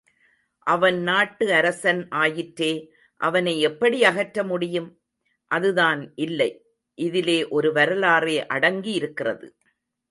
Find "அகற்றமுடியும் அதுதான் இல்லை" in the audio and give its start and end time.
4.01-6.51